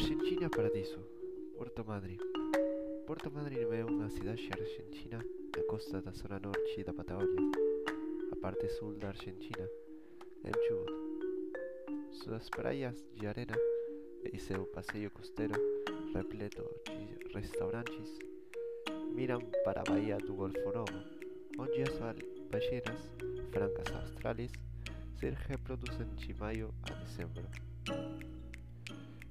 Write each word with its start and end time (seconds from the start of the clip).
Argentina 0.00 0.48
Paradiso, 0.48 1.00
Porto 1.58 1.84
Madryn. 1.84 2.18
Porto 3.04 3.32
Madryn 3.32 3.66
é 3.72 3.84
uma 3.84 4.08
cidade 4.08 4.48
argentina 4.52 5.18
na 5.56 5.62
costa 5.64 6.00
da 6.00 6.12
zona 6.12 6.38
norte 6.38 6.84
da 6.84 6.92
Patagônia, 6.92 7.50
a 8.30 8.36
parte 8.36 8.68
sul 8.68 8.94
da 8.94 9.08
Argentina, 9.08 9.68
em 10.44 10.52
Chubut. 10.68 10.92
Suas 12.12 12.48
praias 12.48 12.94
de 13.16 13.26
arena 13.26 13.56
e 14.32 14.38
seu 14.38 14.66
passeio 14.66 15.10
costeiro 15.10 15.60
repleto 16.14 16.62
de 16.84 17.34
restaurantes 17.34 18.20
miram 19.16 19.40
para 19.64 19.80
a 19.80 19.84
Bahia 19.84 20.18
do 20.18 20.32
Golfo 20.32 20.72
Novo, 20.72 21.02
onde 21.58 21.82
as 21.82 21.98
ballenas 21.98 23.10
francas 23.50 23.92
australes 23.96 24.52
se 25.18 25.30
reproduzem 25.48 26.06
de 26.14 26.32
maio 26.34 26.72
a 26.88 26.94
dezembro. 27.02 27.48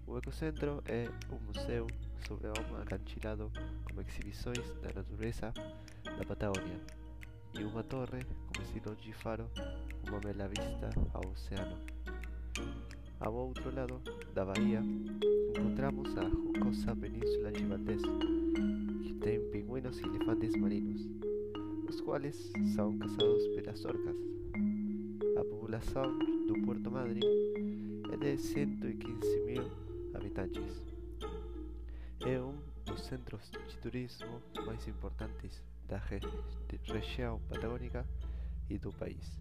O 0.08 0.18
Ecocentro 0.18 0.82
é 0.86 1.06
um 1.30 1.38
museu 1.46 1.86
sobre 2.26 2.48
um 2.48 2.82
acantilado 2.82 3.52
com 3.84 4.00
exibições 4.00 4.72
da 4.82 4.94
natureza 4.96 5.54
da 6.06 6.26
Patagônia 6.26 6.80
e 7.54 7.66
uma 7.66 7.84
torre 7.84 8.24
com 8.24 8.62
estilo 8.62 8.96
de 8.96 9.12
faro 9.12 9.50
com 10.10 10.18
vista 10.48 10.90
ao 11.14 11.30
oceano. 11.30 11.78
Ao 13.20 13.34
outro 13.34 13.70
lado 13.76 14.02
da 14.34 14.46
baía 14.46 14.82
encontramos 15.50 16.18
a 16.18 16.24
jocosa 16.24 16.96
Península 16.96 17.52
de 17.52 17.66
Valdés, 17.66 18.02
que 19.04 19.14
tem 19.16 19.42
pingüinos 19.52 20.00
e 20.00 20.04
elefantes 20.04 20.56
marinos, 20.56 21.02
os 21.90 22.00
quais 22.00 22.54
são 22.74 22.98
caçados 22.98 23.46
pelas 23.50 23.84
orcas. 23.84 24.16
A 25.38 25.44
população 25.44 26.18
do 26.48 26.62
Porto 26.66 26.90
Madryn 26.90 27.20
é 28.14 28.16
de 28.16 28.38
115 28.38 29.40
mil 29.42 29.87
habitantes. 30.18 30.82
É 32.26 32.40
um 32.42 32.60
dos 32.86 33.02
centros 33.06 33.50
de 33.52 33.78
turismo 33.78 34.42
mais 34.66 34.88
importantes 34.88 35.64
da 35.88 35.98
região 35.98 37.40
patagônica 37.48 38.06
e 38.70 38.78
do 38.78 38.92
país, 38.92 39.40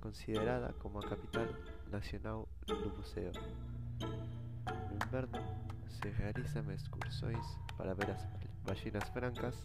considerada 0.00 0.72
como 0.74 0.98
a 1.00 1.02
capital 1.02 1.46
nacional 1.90 2.48
do 2.66 2.90
buceo. 2.90 3.32
No 4.00 5.06
inverno 5.06 5.38
se 5.88 6.08
realizam 6.08 6.70
excursões 6.72 7.58
para 7.76 7.94
ver 7.94 8.10
as 8.10 8.24
ballenas 8.64 9.08
brancas, 9.10 9.64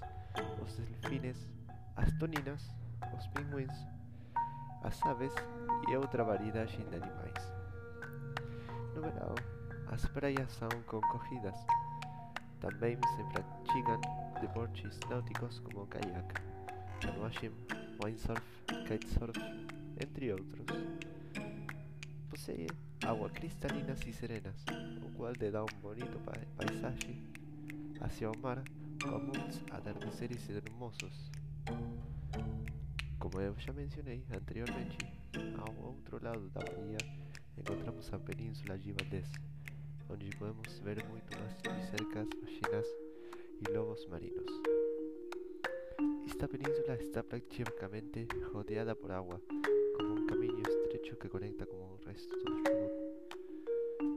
os 0.61 0.75
delfines, 0.75 1.37
as 1.95 2.11
toninas, 2.17 2.75
os 3.15 3.27
pinguins, 3.27 3.77
as 4.83 5.01
aves 5.03 5.33
e 5.87 5.95
outra 5.95 6.23
variedade 6.23 6.77
de 6.77 6.95
animais. 6.95 7.53
No 8.95 9.62
as 9.94 10.08
praias 10.08 10.52
são 10.53 10.69
concorridas. 10.88 11.55
Também 12.59 12.97
se 12.97 13.23
praticam 13.31 14.02
deportes 14.41 15.00
náuticos 15.08 15.59
como 15.59 15.85
kayak, 15.85 16.33
canoagem, 17.00 17.52
windsurf, 18.03 18.41
kitesurf, 18.88 19.38
entre 20.02 20.31
outros. 20.31 20.66
Possui 22.27 22.66
água 23.05 23.30
cristalinas 23.30 24.00
e 24.08 24.13
serenas, 24.13 24.66
o 25.05 25.16
qual 25.16 25.33
lhe 25.33 25.52
dá 25.52 25.63
um 25.63 25.80
bonito 25.80 26.17
pa 26.25 26.33
paisagem 26.57 27.22
hacia 28.02 28.31
o 28.31 28.38
mar 28.39 28.63
com 29.00 29.19
muitos 29.19 29.61
atardeceres 29.69 30.50
hermosos. 30.50 31.31
Como 33.19 33.39
eu 33.39 33.53
já 33.59 33.72
mencionei 33.72 34.25
anteriormente, 34.35 34.97
ao 35.59 35.85
outro 35.85 36.19
lado 36.23 36.50
da 36.50 36.61
bahia 36.61 36.97
encontramos 37.55 38.11
a 38.11 38.17
Península 38.17 38.80
de 38.80 38.91
Valdés, 40.14 40.30
onde 40.30 40.30
podemos 40.38 40.79
ver 40.79 41.03
muito 41.06 41.38
mais 41.40 41.56
de 41.62 41.90
cerca 41.90 42.25
ballenas 42.25 42.88
e 43.62 43.72
lobos 43.72 44.06
marinos. 44.07 44.46
Esta 46.28 46.47
península 46.47 46.96
está 46.96 47.24
praticamente 47.24 48.28
rodeada 48.52 48.96
por 48.96 49.12
agua, 49.12 49.41
como 49.97 50.13
um 50.13 50.28
caminho 50.28 50.62
estrecho 50.62 51.16
que 51.16 51.29
conecta 51.29 51.66
com 51.66 51.78
o 51.78 52.00
resto 52.06 52.29
Chubut. 52.40 52.69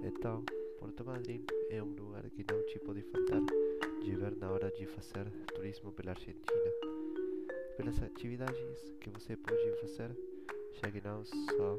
Então, 0.03 0.45
Porto 0.79 1.05
Madryn 1.05 1.45
é 1.71 1.83
um 1.83 1.95
lugar 1.95 2.29
que 2.31 2.45
não 2.51 2.63
te 2.67 2.79
pode 2.81 3.03
faltar 3.03 3.43
de 4.03 4.15
ver 4.15 4.37
na 4.37 4.51
hora 4.51 4.71
de 4.71 4.87
fazer 4.87 5.31
turismo 5.55 5.93
pela 5.93 6.11
Argentina, 6.11 6.71
pelas 7.77 8.03
atividades 8.03 8.93
que 9.01 9.09
você 9.11 9.37
pode 9.37 9.73
fazer, 9.81 10.11
já 10.73 10.91
que 10.91 11.01
não 11.01 11.25
só 11.25 11.79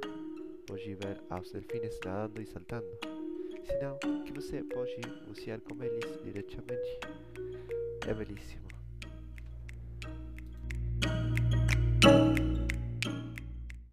pode 0.66 0.95
ver 0.95 1.22
aos 1.29 1.51
delfines 1.51 2.00
nadando 2.03 2.41
e 2.41 2.45
saltando, 2.45 3.16
senão 3.67 3.97
que 4.25 4.31
você 4.31 4.63
pode 4.63 4.95
bucear 5.28 5.59
com 5.61 5.83
eles 5.83 6.23
diretamente. 6.23 7.00
É 8.07 8.13
belíssimo. 8.13 8.76